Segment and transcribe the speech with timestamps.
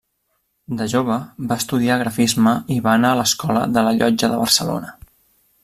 [0.79, 1.17] De jove
[1.51, 4.91] va estudiar grafisme i va anar a l'Escola de la Llotja de Barcelona.